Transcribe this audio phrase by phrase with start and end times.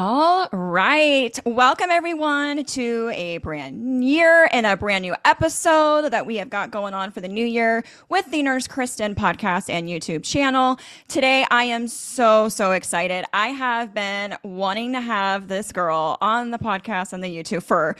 [0.00, 1.36] All right.
[1.44, 6.70] Welcome everyone to a brand year and a brand new episode that we have got
[6.70, 10.78] going on for the new year with the Nurse Kristen podcast and YouTube channel.
[11.08, 13.24] Today I am so, so excited.
[13.32, 17.96] I have been wanting to have this girl on the podcast and the YouTube for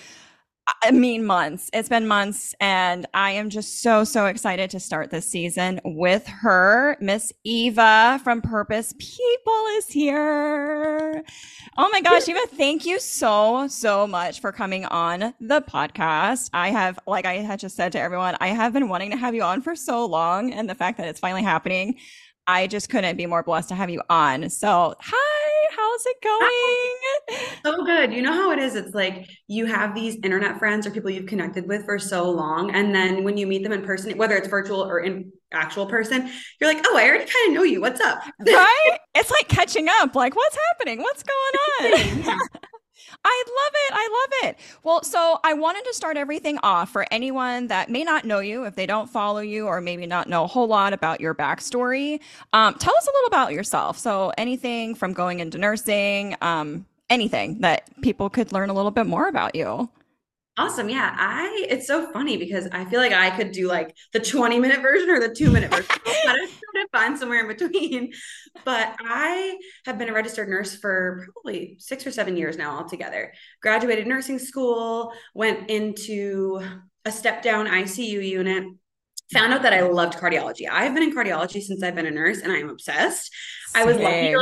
[0.83, 1.71] I mean, months.
[1.73, 6.27] It's been months, and I am just so, so excited to start this season with
[6.27, 6.97] her.
[7.01, 11.25] Miss Eva from Purpose People is here.
[11.77, 16.51] Oh my gosh, Eva, thank you so, so much for coming on the podcast.
[16.53, 19.35] I have, like I had just said to everyone, I have been wanting to have
[19.35, 21.97] you on for so long, and the fact that it's finally happening,
[22.47, 24.49] I just couldn't be more blessed to have you on.
[24.51, 27.18] So, hi, how's it going?
[27.65, 28.13] So good.
[28.13, 28.75] You know how it is?
[28.75, 32.75] It's like you have these internet friends or people you've connected with for so long.
[32.75, 36.31] And then when you meet them in person, whether it's virtual or in actual person,
[36.61, 37.81] you're like, oh, I already kind of know you.
[37.81, 38.23] What's up?
[38.47, 38.99] Right?
[39.15, 40.15] it's like catching up.
[40.15, 41.01] Like, what's happening?
[41.01, 42.39] What's going on?
[43.25, 43.93] I love it.
[43.95, 44.61] I love it.
[44.83, 48.65] Well, so I wanted to start everything off for anyone that may not know you,
[48.65, 52.21] if they don't follow you, or maybe not know a whole lot about your backstory.
[52.53, 53.99] Um, tell us a little about yourself.
[53.99, 59.07] So, anything from going into nursing, um, anything that people could learn a little bit
[59.07, 59.89] more about you.
[60.59, 60.89] Awesome.
[60.89, 61.15] Yeah.
[61.17, 64.83] I, it's so funny because I feel like I could do like the 20 minute
[64.83, 65.87] version or the two minute version.
[66.05, 68.13] I try to find somewhere in between.
[68.65, 73.33] But I have been a registered nurse for probably six or seven years now altogether.
[73.63, 76.61] Graduated nursing school, went into
[77.05, 78.65] a step down ICU unit,
[79.33, 80.69] found out that I loved cardiology.
[80.69, 83.33] I've been in cardiology since I've been a nurse and I'm obsessed.
[83.69, 83.83] Same.
[83.83, 84.35] I was lucky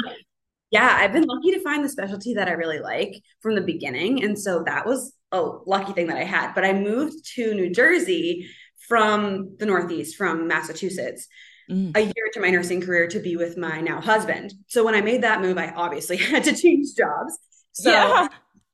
[0.71, 4.25] yeah, I've been lucky to find the specialty that I really like from the beginning.
[4.25, 6.55] And so that was a lucky thing that I had.
[6.55, 8.49] But I moved to New Jersey
[8.89, 11.29] from the Northeast, from Massachusetts,
[11.71, 11.97] mm.
[11.97, 14.55] a year to my nursing career to be with my now husband.
[14.67, 17.39] So when I made that move, I obviously had to change jobs.
[17.73, 18.29] So yeah.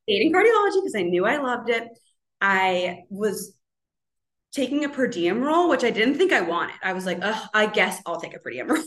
[0.09, 1.89] dating cardiology because I knew I loved it.
[2.41, 3.55] I was
[4.53, 6.77] taking a per diem role, which I didn't think I wanted.
[6.83, 7.19] I was like,
[7.55, 8.83] I guess I'll take a per diem role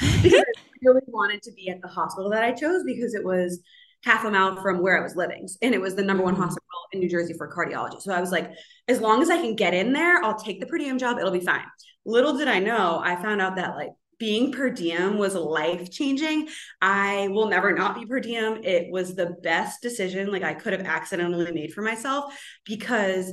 [0.22, 3.60] because I really wanted to be at the hospital that I chose because it was
[4.04, 5.48] half a mile from where I was living.
[5.60, 6.44] And it was the number one mm-hmm.
[6.44, 8.00] hospital in New Jersey for cardiology.
[8.00, 8.50] So I was like,
[8.86, 11.18] as long as I can get in there, I'll take the per diem job.
[11.18, 11.64] It'll be fine.
[12.06, 16.48] Little did I know, I found out that like being per diem was life changing.
[16.80, 18.60] I will never not be per diem.
[18.64, 23.32] It was the best decision like I could have accidentally made for myself because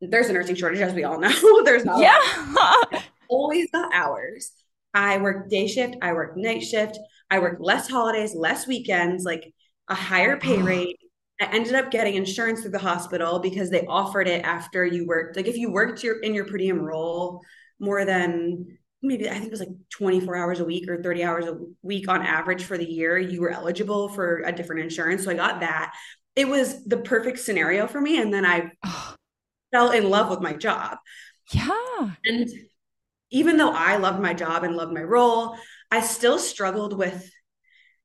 [0.00, 1.62] there's a nursing shortage, as we all know.
[1.64, 2.00] there's not.
[2.00, 3.02] Yeah.
[3.28, 4.52] always the hours.
[4.94, 5.96] I work day shift.
[6.02, 6.98] I work night shift.
[7.30, 9.52] I work less holidays, less weekends, like
[9.88, 10.98] a higher pay rate.
[11.40, 15.36] I ended up getting insurance through the hospital because they offered it after you worked.
[15.36, 17.40] Like if you worked your in your per diem role
[17.80, 21.46] more than maybe I think it was like 24 hours a week or 30 hours
[21.46, 25.24] a week on average for the year, you were eligible for a different insurance.
[25.24, 25.94] So I got that.
[26.36, 28.20] It was the perfect scenario for me.
[28.20, 28.70] And then I
[29.72, 30.98] fell in love with my job.
[31.52, 32.10] Yeah.
[32.24, 32.48] And
[33.30, 35.56] even though I loved my job and loved my role,
[35.90, 37.30] I still struggled with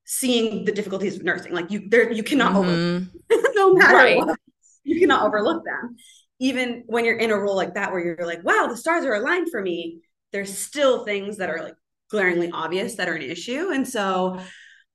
[0.06, 1.54] seeing the difficulties of nursing.
[1.54, 3.10] Like you there you cannot mm-hmm.
[3.30, 4.18] overlook no matter right.
[4.18, 4.40] what,
[4.84, 5.98] you cannot overlook them.
[6.40, 9.16] Even when you're in a role like that where you're like, wow, the stars are
[9.16, 10.02] aligned for me,
[10.32, 11.76] there's still things that are like
[12.10, 13.72] glaringly obvious that are an issue.
[13.74, 14.40] And so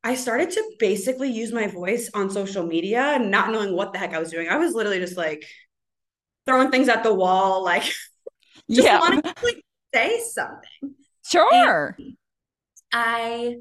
[0.05, 4.15] I started to basically use my voice on social media, not knowing what the heck
[4.15, 4.49] I was doing.
[4.49, 5.45] I was literally just like
[6.47, 7.83] throwing things at the wall, like
[8.71, 8.99] just yeah.
[8.99, 9.65] wanting to like,
[9.95, 10.95] say something.
[11.25, 11.97] Sure.
[11.99, 12.17] And
[12.93, 13.57] I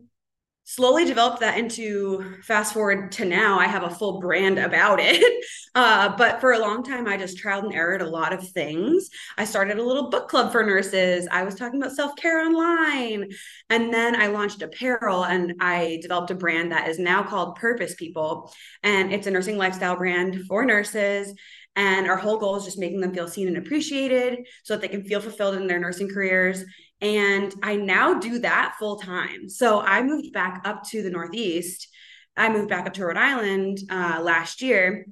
[0.71, 5.43] slowly developed that into fast forward to now i have a full brand about it
[5.75, 9.09] uh, but for a long time i just trialed and errored a lot of things
[9.37, 13.27] i started a little book club for nurses i was talking about self-care online
[13.69, 17.93] and then i launched apparel and i developed a brand that is now called purpose
[17.95, 21.33] people and it's a nursing lifestyle brand for nurses
[21.75, 24.87] and our whole goal is just making them feel seen and appreciated so that they
[24.87, 26.63] can feel fulfilled in their nursing careers.
[26.99, 29.49] And I now do that full time.
[29.49, 31.87] So I moved back up to the Northeast.
[32.35, 35.05] I moved back up to Rhode Island uh, last year.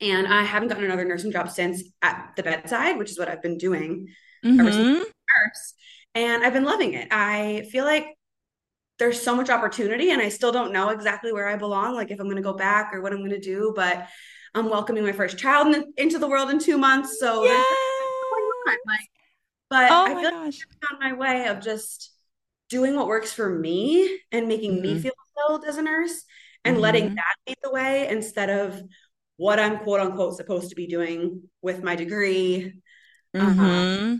[0.00, 3.42] And I haven't gotten another nursing job since at the bedside, which is what I've
[3.42, 4.08] been doing
[4.44, 4.60] mm-hmm.
[4.60, 5.74] ever since nurse.
[6.14, 7.08] And I've been loving it.
[7.10, 8.06] I feel like
[8.98, 12.18] there's so much opportunity and I still don't know exactly where I belong, like if
[12.18, 13.72] I'm going to go back or what I'm going to do.
[13.74, 14.08] But
[14.54, 17.18] I'm welcoming my first child in, into the world in two months.
[17.18, 17.62] So yeah.
[18.86, 18.98] like,
[19.70, 20.58] but oh I feel gosh.
[20.58, 22.12] like I'm on my way of just
[22.68, 24.82] doing what works for me and making mm-hmm.
[24.82, 26.24] me feel fulfilled as a nurse
[26.64, 26.82] and mm-hmm.
[26.82, 28.82] letting that lead the way instead of
[29.36, 32.74] what I'm quote unquote supposed to be doing with my degree.
[33.34, 33.62] Uh-huh.
[33.62, 34.16] Mm-hmm.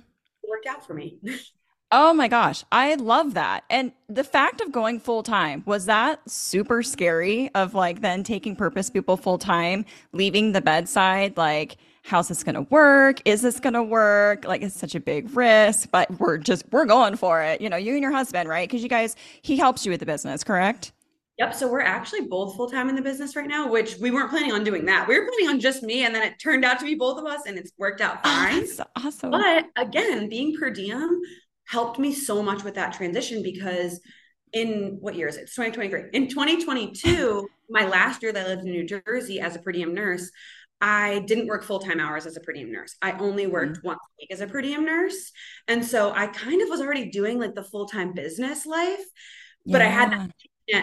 [0.48, 1.18] Worked out for me.
[1.90, 3.64] Oh my gosh, I love that.
[3.70, 8.54] And the fact of going full time, was that super scary of like then taking
[8.56, 11.38] purpose people full time, leaving the bedside?
[11.38, 13.22] Like, how's this going to work?
[13.24, 14.44] Is this going to work?
[14.44, 17.62] Like, it's such a big risk, but we're just, we're going for it.
[17.62, 18.68] You know, you and your husband, right?
[18.68, 20.92] Because you guys, he helps you with the business, correct?
[21.38, 21.54] Yep.
[21.54, 24.52] So we're actually both full time in the business right now, which we weren't planning
[24.52, 25.08] on doing that.
[25.08, 27.24] We were planning on just me, and then it turned out to be both of
[27.24, 28.66] us, and it's worked out oh, fine.
[28.78, 29.30] Oh, awesome.
[29.30, 31.22] But again, being per diem
[31.68, 34.00] helped me so much with that transition because
[34.52, 35.42] in what year is it?
[35.42, 36.10] It's 2023.
[36.12, 39.94] In 2022, my last year that I lived in New Jersey as a per diem
[39.94, 40.30] nurse,
[40.80, 42.96] I didn't work full time hours as a per diem nurse.
[43.02, 43.88] I only worked mm-hmm.
[43.88, 45.32] once a week as a per diem nurse.
[45.66, 49.04] And so I kind of was already doing like the full time business life,
[49.66, 49.88] but yeah.
[49.88, 50.32] I had that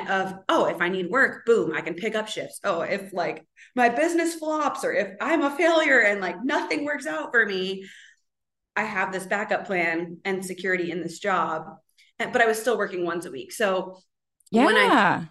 [0.10, 3.46] of oh if i need work boom i can pick up shifts oh if like
[3.76, 7.86] my business flops or if i'm a failure and like nothing works out for me
[8.76, 11.66] i have this backup plan and security in this job
[12.18, 13.52] but i was still working once a week.
[13.52, 13.98] So
[14.52, 15.28] yeah when i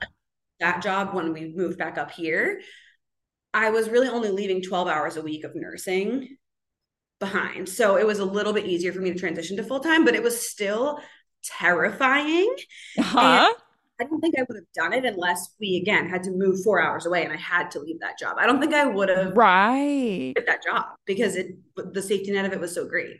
[0.60, 2.60] that job when we moved back up here
[3.52, 6.36] i was really only leaving 12 hours a week of nursing
[7.20, 7.68] behind.
[7.68, 10.14] So it was a little bit easier for me to transition to full time but
[10.14, 10.98] it was still
[11.42, 12.54] terrifying.
[12.98, 13.52] Huh
[14.00, 16.80] I don't think I would have done it unless we again had to move four
[16.82, 18.36] hours away and I had to leave that job.
[18.38, 20.34] I don't think I would have right.
[20.34, 23.18] that job because it the safety net of it was so great.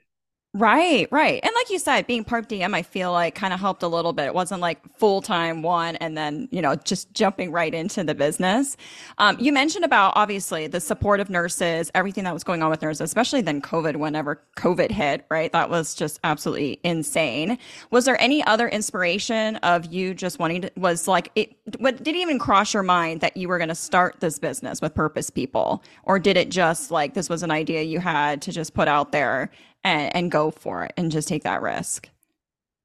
[0.56, 1.40] Right, right.
[1.42, 4.12] And like you said, being per diem, I feel like kind of helped a little
[4.12, 4.26] bit.
[4.26, 8.14] It wasn't like full time one and then, you know, just jumping right into the
[8.14, 8.76] business.
[9.18, 12.82] Um, you mentioned about obviously the support of nurses, everything that was going on with
[12.82, 15.50] nurses, especially then COVID, whenever COVID hit, right?
[15.50, 17.58] That was just absolutely insane.
[17.90, 22.14] Was there any other inspiration of you just wanting to, was like, it, what did
[22.14, 25.30] it even cross your mind that you were going to start this business with Purpose
[25.30, 25.82] People?
[26.04, 29.10] Or did it just like this was an idea you had to just put out
[29.10, 29.50] there
[29.84, 32.08] and, and go for it and just take that risk?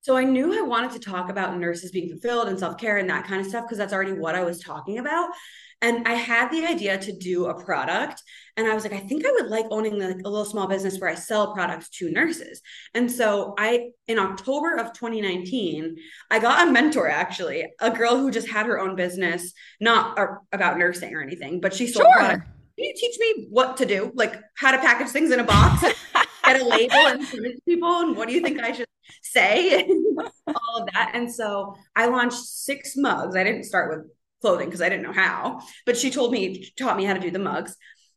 [0.01, 3.25] So I knew I wanted to talk about nurses being fulfilled and self-care and that
[3.25, 5.29] kind of stuff because that's already what I was talking about.
[5.81, 8.21] And I had the idea to do a product.
[8.57, 10.99] And I was like, I think I would like owning the, a little small business
[10.99, 12.61] where I sell products to nurses.
[12.93, 15.95] And so I, in October of 2019,
[16.29, 20.19] I got a mentor actually, a girl who just had her own business, not
[20.51, 22.13] about nursing or anything, but she sold sure.
[22.13, 22.45] products.
[22.77, 24.11] Can you teach me what to do?
[24.15, 25.85] Like how to package things in a box?
[26.53, 28.87] get a label and give people and what do you think I should
[29.21, 29.83] say
[30.47, 31.11] all of that.
[31.13, 33.35] And so I launched six mugs.
[33.35, 34.07] I didn't start with
[34.41, 37.31] clothing because I didn't know how, but she told me, taught me how to do
[37.31, 37.75] the mugs.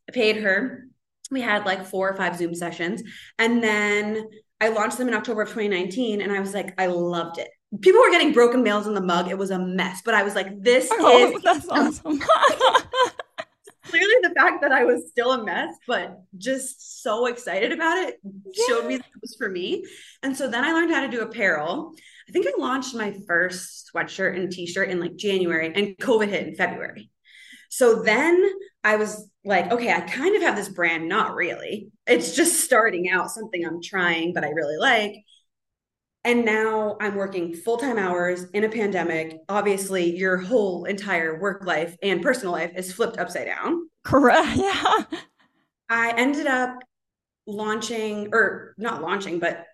[0.09, 0.87] I paid her.
[1.31, 3.03] We had like four or five Zoom sessions.
[3.39, 4.29] And then
[4.61, 6.21] I launched them in October of 2019.
[6.21, 7.49] And I was like, I loved it.
[7.81, 9.29] People were getting broken mails in the mug.
[9.29, 12.21] It was a mess, but I was like, this oh, is that's awesome.
[13.93, 18.19] clearly the fact that I was still a mess, but just so excited about it
[18.25, 18.65] yeah.
[18.67, 19.85] showed me that it was for me.
[20.23, 21.93] And so then I learned how to do apparel.
[22.27, 26.49] I think I launched my first sweatshirt and t-shirt in like January and COVID hit
[26.49, 27.11] in February.
[27.69, 28.43] So then
[28.83, 31.89] I was like, okay, I kind of have this brand, not really.
[32.07, 35.17] It's just starting out, something I'm trying, but I really like.
[36.25, 39.41] And now I'm working full time hours in a pandemic.
[39.49, 43.89] Obviously, your whole entire work life and personal life is flipped upside down.
[44.05, 44.49] Correct.
[44.57, 45.05] Yeah.
[45.89, 46.79] I ended up
[47.47, 49.67] launching, or not launching, but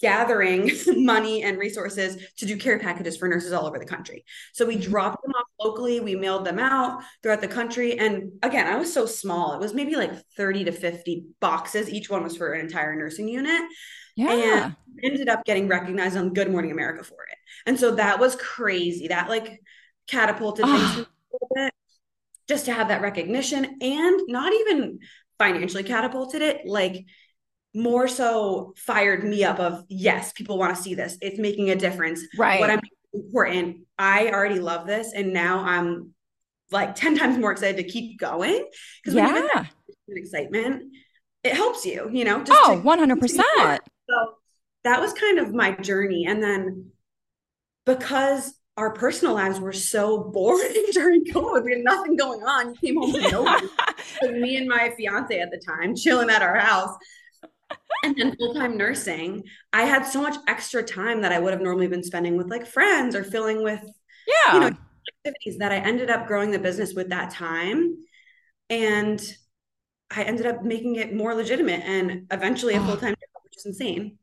[0.00, 4.24] gathering money and resources to do care packages for nurses all over the country.
[4.52, 4.90] So we mm-hmm.
[4.90, 7.98] dropped them off locally, we mailed them out throughout the country.
[7.98, 9.54] And again, I was so small.
[9.54, 11.88] It was maybe like 30 to 50 boxes.
[11.88, 13.62] Each one was for an entire nursing unit.
[14.16, 14.64] Yeah.
[14.64, 17.38] And ended up getting recognized on Good Morning America for it.
[17.66, 19.08] And so that was crazy.
[19.08, 19.60] That like
[20.08, 21.72] catapulted things a little bit
[22.48, 24.98] just to have that recognition and not even
[25.38, 27.04] financially catapulted it, like
[27.74, 31.16] more so fired me up of yes, people want to see this.
[31.20, 32.22] It's making a difference.
[32.36, 32.60] Right.
[32.60, 32.80] What I'm
[33.14, 33.86] important.
[33.98, 35.12] I already love this.
[35.12, 36.14] And now I'm
[36.70, 38.66] like 10 times more excited to keep going.
[39.02, 39.64] Because yeah.
[40.08, 40.92] excitement,
[41.42, 43.78] it helps you, you know, just oh, 100%.
[44.84, 46.26] That was kind of my journey.
[46.26, 46.90] And then
[47.86, 52.74] because our personal lives were so boring during COVID, we had nothing going on.
[52.80, 53.68] You came home to nobody.
[54.40, 56.96] me and my fiance at the time chilling at our house.
[58.04, 61.62] And then full time nursing, I had so much extra time that I would have
[61.62, 63.80] normally been spending with like friends or filling with,
[64.26, 64.76] yeah, you know,
[65.24, 67.96] activities that I ended up growing the business with that time.
[68.68, 69.22] And
[70.10, 72.86] I ended up making it more legitimate and eventually a oh.
[72.86, 74.18] full time job, which is insane.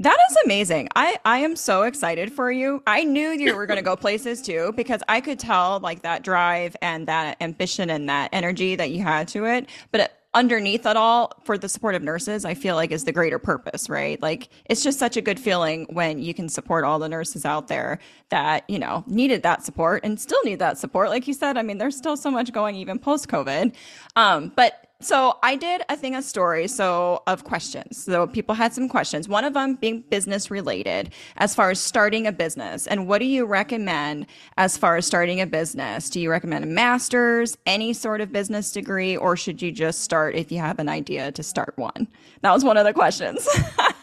[0.00, 0.88] That is amazing.
[0.96, 2.82] I I am so excited for you.
[2.86, 6.24] I knew you were going to go places too because I could tell like that
[6.24, 9.68] drive and that ambition and that energy that you had to it.
[9.92, 13.38] But underneath it all for the support of nurses i feel like is the greater
[13.38, 17.08] purpose right like it's just such a good feeling when you can support all the
[17.08, 21.28] nurses out there that you know needed that support and still need that support like
[21.28, 23.72] you said i mean there's still so much going even post covid
[24.16, 28.04] um, but so I did a thing, a story, so of questions.
[28.04, 29.28] So people had some questions.
[29.28, 32.86] One of them being business related, as far as starting a business.
[32.86, 36.08] And what do you recommend as far as starting a business?
[36.08, 40.34] Do you recommend a master's, any sort of business degree, or should you just start
[40.34, 42.08] if you have an idea to start one?
[42.40, 43.46] That was one of the questions.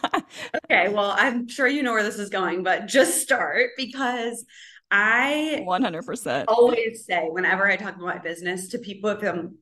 [0.64, 4.44] okay, well, I'm sure you know where this is going, but just start because
[4.90, 9.56] I 100% always say whenever I talk about my business to people, if I'm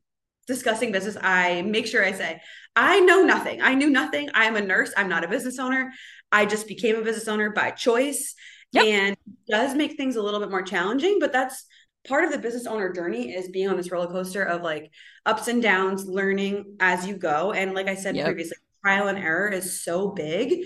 [0.46, 2.40] discussing business, I make sure I say,
[2.76, 3.62] I know nothing.
[3.62, 4.30] I knew nothing.
[4.34, 4.92] I am a nurse.
[4.96, 5.92] I'm not a business owner.
[6.32, 8.34] I just became a business owner by choice.
[8.72, 8.84] Yep.
[8.84, 9.16] And
[9.48, 11.64] does make things a little bit more challenging, but that's
[12.06, 14.90] part of the business owner journey is being on this roller coaster of like
[15.26, 17.52] ups and downs, learning as you go.
[17.52, 18.26] And like I said yep.
[18.26, 20.64] previously, trial and error is so big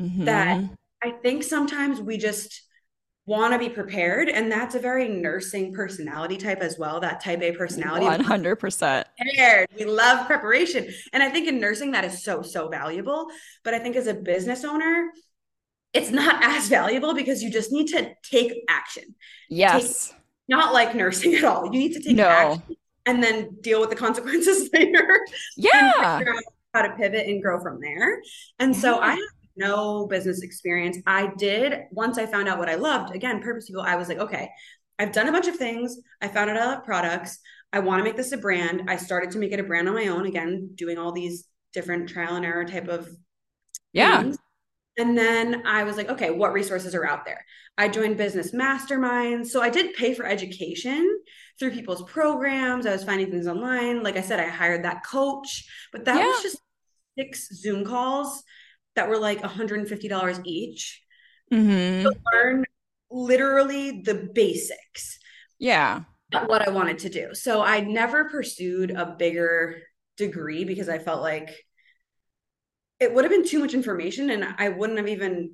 [0.00, 0.24] mm-hmm.
[0.24, 0.62] that
[1.02, 2.62] I think sometimes we just
[3.26, 7.42] want to be prepared and that's a very nursing personality type as well that type
[7.42, 8.06] a personality.
[8.06, 9.68] 100% prepared.
[9.76, 10.88] We love preparation.
[11.12, 13.26] And i think in nursing that is so so valuable
[13.64, 15.10] but i think as a business owner
[15.96, 19.14] it's not as valuable because you just need to take action.
[19.48, 20.08] Yes.
[20.08, 20.16] take,
[20.48, 21.64] not like nursing at all.
[21.64, 22.28] You need to take no.
[22.28, 25.20] action and then deal with the consequences later.
[25.56, 26.22] Yeah.
[26.74, 28.20] How to pivot and grow from there.
[28.58, 29.16] And so i
[29.56, 30.98] no business experience.
[31.06, 33.14] I did once I found out what I loved.
[33.14, 33.82] Again, purpose people.
[33.82, 34.50] I was like, okay,
[34.98, 35.98] I've done a bunch of things.
[36.20, 37.38] I found out I love products.
[37.72, 38.82] I want to make this a brand.
[38.88, 40.26] I started to make it a brand on my own.
[40.26, 43.08] Again, doing all these different trial and error type of
[43.92, 44.22] yeah.
[44.22, 44.38] Things.
[44.98, 47.44] And then I was like, okay, what resources are out there?
[47.76, 49.48] I joined business masterminds.
[49.48, 51.18] So I did pay for education
[51.58, 52.86] through people's programs.
[52.86, 54.02] I was finding things online.
[54.02, 56.26] Like I said, I hired that coach, but that yeah.
[56.26, 56.58] was just
[57.18, 58.42] six Zoom calls
[58.96, 61.02] that were like $150 each
[61.52, 62.02] mm-hmm.
[62.02, 62.64] to learn
[63.10, 65.18] literally the basics.
[65.58, 66.02] Yeah.
[66.46, 67.34] What I wanted to do.
[67.34, 69.82] So I never pursued a bigger
[70.16, 71.50] degree because I felt like
[72.98, 75.52] it would have been too much information and I wouldn't have even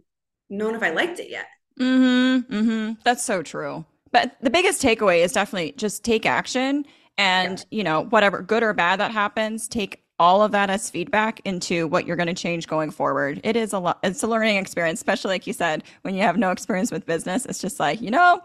[0.49, 1.46] known if I liked it yet.
[1.78, 2.54] Mm-hmm.
[2.54, 2.92] Mm-hmm.
[3.04, 3.84] That's so true.
[4.12, 6.84] But the biggest takeaway is definitely just take action
[7.18, 7.78] and, yeah.
[7.78, 11.88] you know, whatever good or bad that happens, take all of that as feedback into
[11.88, 13.40] what you're going to change going forward.
[13.42, 16.36] It is a lot, it's a learning experience, especially like you said, when you have
[16.36, 17.44] no experience with business.
[17.44, 18.40] It's just like, you know,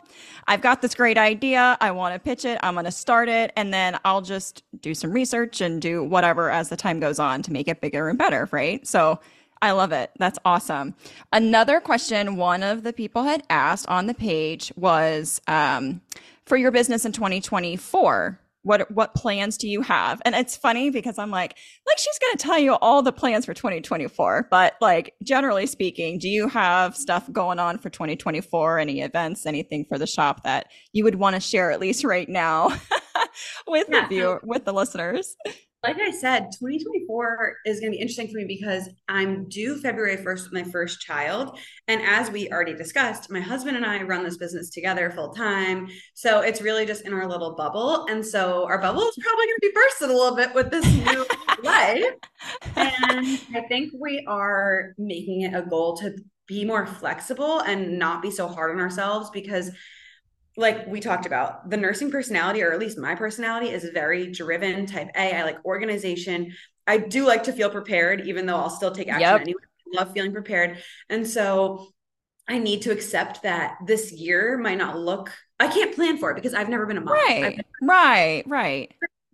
[0.47, 1.77] I've got this great idea.
[1.79, 2.57] I want to pitch it.
[2.63, 3.53] I'm going to start it.
[3.55, 7.43] And then I'll just do some research and do whatever as the time goes on
[7.43, 8.49] to make it bigger and better.
[8.51, 8.85] Right.
[8.87, 9.19] So,
[9.59, 10.11] I love it.
[10.19, 10.93] That's awesome.
[11.33, 16.01] Another question one of the people had asked on the page was um,
[16.45, 21.17] for your business in 2024 what what plans do you have and it's funny because
[21.17, 21.57] i'm like
[21.87, 26.19] like she's going to tell you all the plans for 2024 but like generally speaking
[26.19, 30.67] do you have stuff going on for 2024 any events anything for the shop that
[30.91, 32.67] you would want to share at least right now
[33.67, 34.01] with yeah.
[34.01, 35.37] the viewer with the listeners
[35.83, 40.17] like I said, 2024 is going to be interesting for me because I'm due February
[40.17, 41.59] 1st with my first child.
[41.87, 45.87] And as we already discussed, my husband and I run this business together full time.
[46.15, 48.07] So it's really just in our little bubble.
[48.09, 50.85] And so our bubble is probably going to be bursting a little bit with this
[50.85, 51.25] new
[51.63, 52.05] life.
[52.75, 56.15] And I think we are making it a goal to
[56.47, 59.69] be more flexible and not be so hard on ourselves because
[60.57, 64.87] like we talked about, the nursing personality, or at least my personality, is very driven,
[64.87, 65.35] type A.
[65.35, 66.53] I like organization.
[66.87, 69.41] I do like to feel prepared, even though I'll still take action yep.
[69.41, 69.61] anyway.
[69.93, 70.79] I love feeling prepared.
[71.09, 71.89] And so
[72.47, 76.35] I need to accept that this year might not look, I can't plan for it
[76.35, 77.13] because I've never been a mom.
[77.13, 78.91] Right, right, right.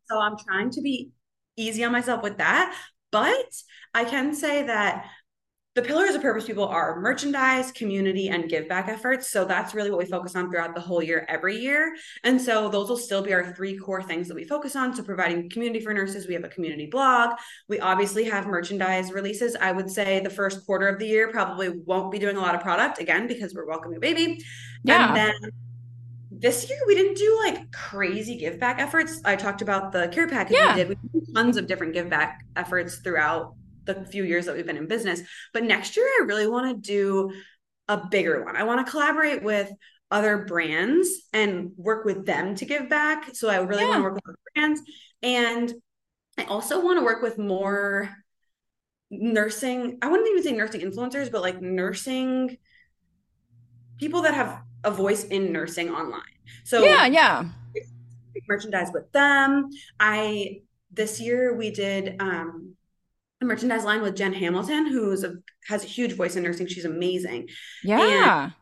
[0.09, 1.11] So I'm trying to be
[1.55, 2.75] easy on myself with that.
[3.11, 3.53] But
[3.93, 5.05] I can say that
[5.75, 9.31] the pillars of purpose people are merchandise, community, and give back efforts.
[9.31, 11.95] So that's really what we focus on throughout the whole year, every year.
[12.23, 14.95] And so those will still be our three core things that we focus on.
[14.95, 17.31] So providing community for nurses, we have a community blog.
[17.67, 19.55] We obviously have merchandise releases.
[19.55, 22.53] I would say the first quarter of the year probably won't be doing a lot
[22.53, 24.43] of product again because we're welcoming a baby.
[24.83, 25.07] Yeah.
[25.07, 25.51] And then
[26.29, 29.21] this year we didn't do like crazy give back efforts.
[29.25, 30.75] I talked about the care package yeah.
[30.75, 30.89] we did.
[30.89, 34.77] We did tons of different give back efforts throughout the few years that we've been
[34.77, 35.21] in business.
[35.53, 37.31] But next year, I really want to do
[37.87, 38.55] a bigger one.
[38.55, 39.71] I want to collaborate with
[40.09, 43.35] other brands and work with them to give back.
[43.35, 43.89] So I really yeah.
[43.89, 44.81] want to work with brands.
[45.21, 45.73] And
[46.37, 48.09] I also want to work with more
[49.09, 52.57] nursing, I wouldn't even say nursing influencers, but like nursing
[53.97, 56.21] people that have a voice in nursing online.
[56.63, 57.49] So yeah, yeah.
[58.47, 59.69] Merchandise with them.
[59.99, 60.61] I
[60.91, 62.75] this year we did um,
[63.43, 65.35] a merchandise line with Jen Hamilton, who's a
[65.67, 66.67] has a huge voice in nursing.
[66.67, 67.49] She's amazing.
[67.83, 68.45] Yeah.
[68.45, 68.53] And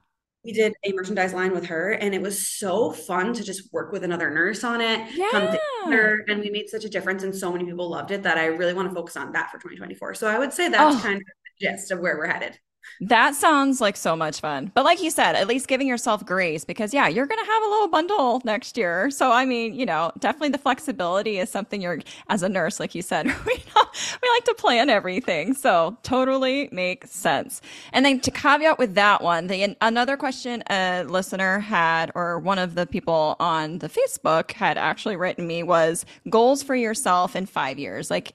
[0.43, 3.91] we did a merchandise line with her and it was so fun to just work
[3.91, 5.29] with another nurse on it yeah.
[5.29, 8.45] together, and we made such a difference and so many people loved it that i
[8.45, 10.99] really want to focus on that for 2024 so i would say that's oh.
[10.99, 12.57] kind of the gist of where we're headed
[13.01, 14.71] that sounds like so much fun.
[14.73, 17.63] But like you said, at least giving yourself grace because yeah, you're going to have
[17.63, 19.09] a little bundle next year.
[19.09, 22.93] So I mean, you know, definitely the flexibility is something you're as a nurse like
[22.93, 25.53] you said, we we like to plan everything.
[25.53, 27.61] So totally makes sense.
[27.93, 32.59] And then to caveat with that one, the another question a listener had or one
[32.59, 37.45] of the people on the Facebook had actually written me was goals for yourself in
[37.45, 38.11] 5 years.
[38.11, 38.33] Like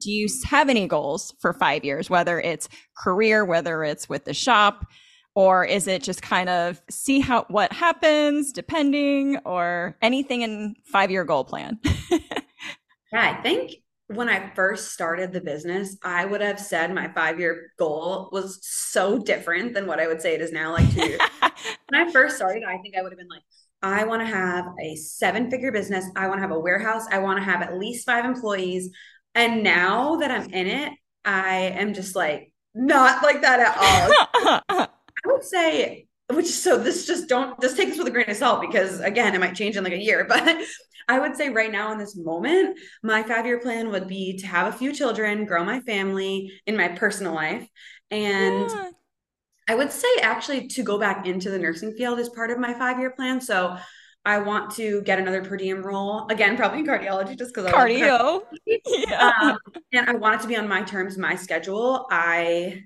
[0.00, 4.34] do you have any goals for five years, whether it's career, whether it's with the
[4.34, 4.86] shop,
[5.34, 11.10] or is it just kind of see how what happens depending or anything in five
[11.10, 11.78] year goal plan?
[12.10, 12.18] yeah,
[13.12, 13.72] I think
[14.08, 18.58] when I first started the business, I would have said my five year goal was
[18.62, 21.20] so different than what I would say it is now, like two years.
[21.88, 23.42] when I first started, I think I would have been like,
[23.82, 26.04] I want to have a seven figure business.
[26.16, 27.06] I want to have a warehouse.
[27.10, 28.90] I want to have at least five employees.
[29.34, 30.92] And now that I'm in it,
[31.24, 34.60] I am just like not like that at all.
[35.24, 38.36] I would say, which so this just don't just take this with a grain of
[38.36, 40.58] salt because again, it might change in like a year, but
[41.08, 44.46] I would say right now in this moment, my five year plan would be to
[44.46, 47.68] have a few children, grow my family in my personal life.
[48.10, 48.90] And yeah.
[49.68, 52.74] I would say actually to go back into the nursing field is part of my
[52.74, 53.40] five year plan.
[53.40, 53.76] So
[54.24, 58.42] I want to get another per diem role again, probably in cardiology, just because cardio.
[58.66, 59.32] yeah.
[59.40, 59.58] Um,
[59.92, 62.06] and I want it to be on my terms, my schedule.
[62.10, 62.84] I,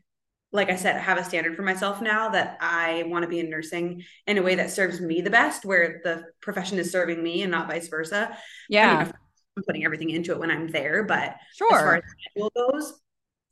[0.52, 3.50] like I said, have a standard for myself now that I want to be in
[3.50, 7.42] nursing in a way that serves me the best, where the profession is serving me
[7.42, 8.36] and not vice versa.
[8.68, 8.92] Yeah.
[8.92, 9.12] I mean,
[9.56, 11.74] I'm putting everything into it when I'm there, but sure.
[11.74, 13.00] as far as schedule goes,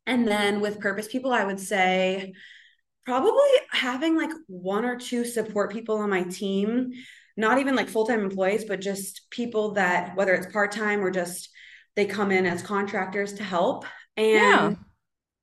[0.06, 2.32] and then with purpose people, I would say
[3.04, 6.92] probably having like one or two support people on my team
[7.36, 11.48] not even like full-time employees but just people that whether it's part-time or just
[11.96, 13.84] they come in as contractors to help.
[14.16, 14.74] And yeah.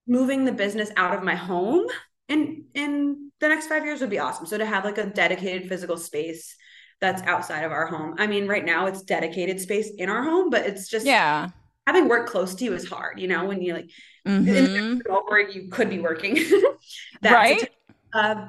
[0.08, 1.86] moving the business out of my home
[2.28, 4.46] in in the next 5 years would be awesome.
[4.46, 6.56] So to have like a dedicated physical space
[7.02, 8.16] that's outside of our home.
[8.18, 11.50] I mean right now it's dedicated space in our home but it's just yeah.
[11.88, 13.90] having work close to you is hard you know when you like
[14.28, 15.00] mm-hmm.
[15.28, 16.36] where you could be working.
[17.22, 17.70] That's right.
[18.14, 18.48] a uh,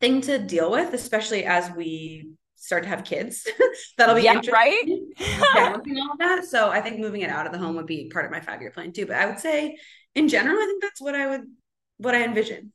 [0.00, 3.48] thing to deal with especially as we start to have kids.
[3.98, 5.12] That'll be yeah, interesting.
[5.18, 5.54] Right.
[5.54, 6.44] balancing all that.
[6.44, 8.60] So I think moving it out of the home would be part of my five
[8.60, 9.06] year plan too.
[9.06, 9.78] But I would say
[10.14, 11.44] in general, I think that's what I would
[11.98, 12.72] what I envision.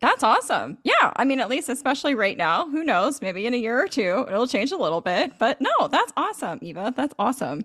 [0.00, 0.78] That's awesome.
[0.82, 1.12] Yeah.
[1.14, 3.22] I mean, at least, especially right now, who knows?
[3.22, 5.38] Maybe in a year or two, it'll change a little bit.
[5.38, 6.92] But no, that's awesome, Eva.
[6.96, 7.64] That's awesome.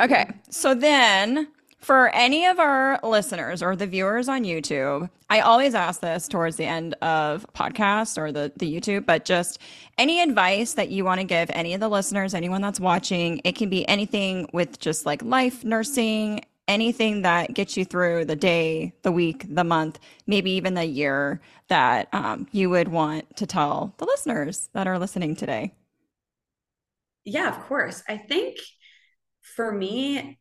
[0.00, 0.30] Okay.
[0.50, 1.48] So then
[1.84, 6.56] for any of our listeners or the viewers on YouTube, I always ask this towards
[6.56, 9.58] the end of podcast or the, the YouTube, but just
[9.98, 13.54] any advice that you want to give any of the listeners, anyone that's watching, it
[13.54, 18.94] can be anything with just like life, nursing, anything that gets you through the day,
[19.02, 23.92] the week, the month, maybe even the year that um, you would want to tell
[23.98, 25.74] the listeners that are listening today.
[27.24, 28.02] Yeah, of course.
[28.08, 28.56] I think
[29.42, 30.38] for me,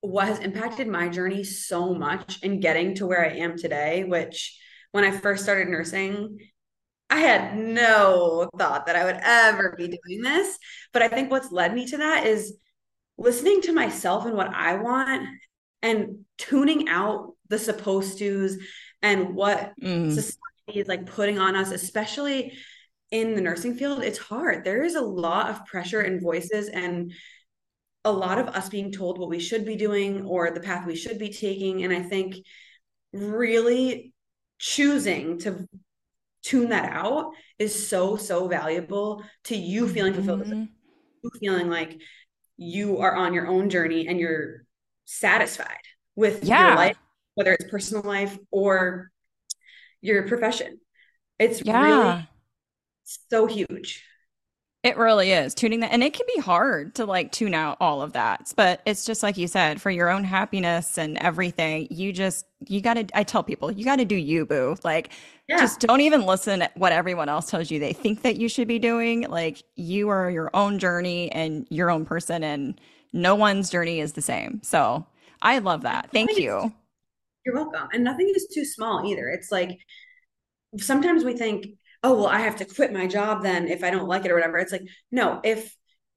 [0.00, 4.58] what has impacted my journey so much in getting to where I am today, which
[4.92, 6.38] when I first started nursing,
[7.08, 10.58] I had no thought that I would ever be doing this.
[10.92, 12.56] But I think what's led me to that is
[13.18, 15.28] listening to myself and what I want
[15.82, 18.56] and tuning out the supposed tos
[19.02, 20.12] and what mm.
[20.12, 20.40] society
[20.80, 22.56] is like putting on us, especially
[23.10, 24.02] in the nursing field.
[24.02, 24.64] It's hard.
[24.64, 27.12] There is a lot of pressure and voices and
[28.06, 30.94] a lot of us being told what we should be doing or the path we
[30.94, 31.82] should be taking.
[31.82, 32.36] And I think
[33.12, 34.12] really
[34.58, 35.66] choosing to
[36.42, 41.38] tune that out is so, so valuable to you feeling fulfilled, mm-hmm.
[41.40, 42.00] feeling like
[42.56, 44.64] you are on your own journey and you're
[45.04, 45.82] satisfied
[46.14, 46.68] with yeah.
[46.68, 46.96] your life,
[47.34, 49.10] whether it's personal life or
[50.00, 50.78] your profession.
[51.40, 51.82] It's yeah.
[51.82, 52.28] really
[53.02, 54.04] so huge.
[54.86, 55.92] It really is tuning that.
[55.92, 58.52] And it can be hard to like tune out all of that.
[58.54, 62.80] But it's just like you said, for your own happiness and everything, you just, you
[62.80, 64.76] got to, I tell people, you got to do you, boo.
[64.84, 65.10] Like,
[65.48, 65.58] yeah.
[65.58, 68.68] just don't even listen to what everyone else tells you they think that you should
[68.68, 69.22] be doing.
[69.22, 72.80] Like, you are your own journey and your own person, and
[73.12, 74.62] no one's journey is the same.
[74.62, 75.04] So
[75.42, 76.10] I love that.
[76.12, 76.72] Thank you.
[77.44, 77.88] You're welcome.
[77.92, 79.30] And nothing is too small either.
[79.30, 79.80] It's like
[80.78, 81.66] sometimes we think,
[82.06, 84.34] oh well i have to quit my job then if i don't like it or
[84.34, 84.58] whatever.
[84.58, 85.74] It's like no if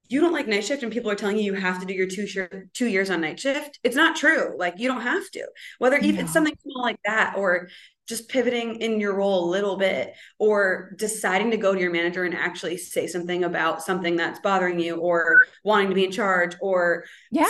[0.08, 2.08] you don't like night shift and people are telling you you have to do your
[2.08, 2.28] two
[2.74, 4.56] two years on night shift it's not true.
[4.58, 5.48] Like you don't have to.
[5.78, 6.22] Whether even no.
[6.22, 7.70] it's something small like that or
[8.08, 12.24] just pivoting in your role a little bit or deciding to go to your manager
[12.24, 16.56] and actually say something about something that's bothering you or wanting to be in charge
[16.60, 17.46] or yeah.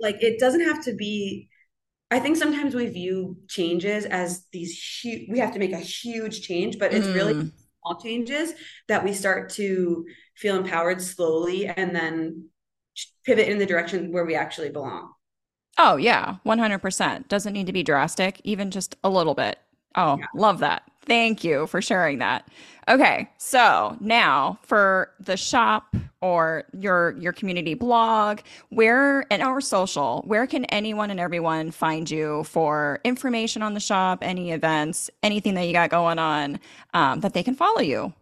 [0.00, 1.48] like it doesn't have to be
[2.12, 6.42] I think sometimes we view changes as these huge, we have to make a huge
[6.42, 7.14] change, but it's mm.
[7.14, 8.52] really small changes
[8.88, 10.04] that we start to
[10.36, 12.50] feel empowered slowly and then
[13.24, 15.10] pivot in the direction where we actually belong.
[15.78, 17.28] Oh, yeah, 100%.
[17.28, 19.58] Doesn't need to be drastic, even just a little bit.
[19.94, 20.26] Oh, yeah.
[20.34, 20.82] love that.
[21.06, 22.48] Thank you for sharing that.
[22.88, 30.22] Okay, so now for the shop or your your community blog, where and our social,
[30.26, 35.54] where can anyone and everyone find you for information on the shop, any events, anything
[35.54, 36.58] that you got going on
[36.92, 38.12] um, that they can follow you?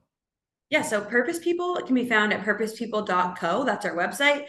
[0.69, 3.64] Yeah, so Purpose People can be found at purposepeople.co.
[3.64, 4.45] That's our website.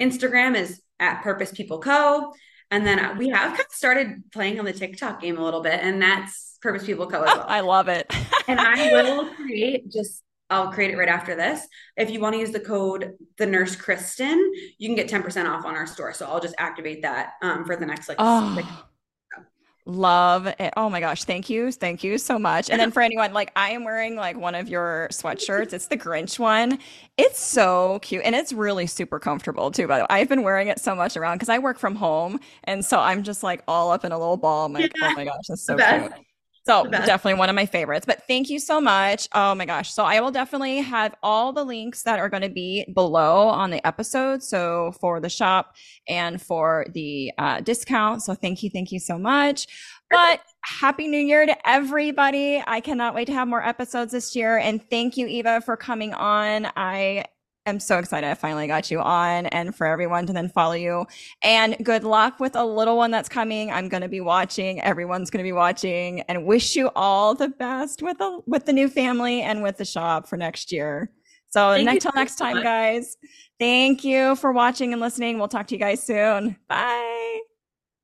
[0.00, 2.32] Instagram is at Purpose People Co.
[2.70, 5.80] And then we have kind of started playing on the TikTok game a little bit,
[5.80, 7.22] and that's Purpose People Co.
[7.22, 7.46] as well.
[7.48, 8.12] I love it.
[8.48, 11.66] and I will create just I'll create it right after this.
[11.96, 15.64] If you want to use the code the nurse Kristen, you can get 10% off
[15.64, 16.12] on our store.
[16.12, 18.82] So I'll just activate that um, for the next like oh.
[19.88, 20.72] Love it.
[20.76, 21.22] Oh my gosh.
[21.22, 21.70] Thank you.
[21.70, 22.70] Thank you so much.
[22.70, 25.72] And then for anyone, like I am wearing like one of your sweatshirts.
[25.72, 26.80] It's the Grinch one.
[27.16, 28.22] It's so cute.
[28.24, 30.08] And it's really super comfortable too, by the way.
[30.10, 32.40] I've been wearing it so much around because I work from home.
[32.64, 34.66] And so I'm just like all up in a little ball.
[34.66, 35.10] I'm like, yeah.
[35.10, 36.12] oh my gosh, that's so cute.
[36.66, 38.06] So definitely one of my favorites.
[38.06, 39.28] But thank you so much.
[39.32, 39.92] Oh my gosh.
[39.92, 43.70] So I will definitely have all the links that are going to be below on
[43.70, 44.42] the episode.
[44.42, 45.76] So for the shop
[46.08, 48.22] and for the uh, discount.
[48.22, 48.70] So thank you.
[48.70, 49.68] Thank you so much.
[50.10, 52.62] But happy new year to everybody.
[52.66, 54.58] I cannot wait to have more episodes this year.
[54.58, 56.66] And thank you, Eva, for coming on.
[56.76, 57.24] I
[57.66, 61.06] am so excited I finally got you on and for everyone to then follow you.
[61.42, 63.70] And good luck with a little one that's coming.
[63.70, 64.80] I'm going to be watching.
[64.80, 68.72] Everyone's going to be watching and wish you all the best with the, with the
[68.72, 71.10] new family and with the shop for next year.
[71.48, 73.16] So until next time, guys,
[73.58, 75.38] thank you for watching and listening.
[75.38, 76.56] We'll talk to you guys soon.
[76.68, 77.45] Bye.